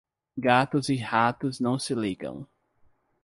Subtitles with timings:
[0.39, 2.47] Gatos e ratos não se ligam.